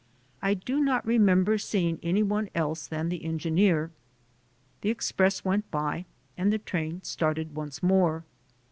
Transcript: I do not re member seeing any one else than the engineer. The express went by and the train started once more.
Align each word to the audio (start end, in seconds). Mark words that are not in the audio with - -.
I 0.41 0.55
do 0.55 0.79
not 0.81 1.05
re 1.05 1.19
member 1.19 1.59
seeing 1.59 1.99
any 2.01 2.23
one 2.23 2.49
else 2.55 2.87
than 2.87 3.09
the 3.09 3.23
engineer. 3.23 3.91
The 4.81 4.89
express 4.89 5.45
went 5.45 5.69
by 5.69 6.05
and 6.35 6.51
the 6.51 6.57
train 6.57 7.03
started 7.03 7.53
once 7.53 7.83
more. 7.83 8.23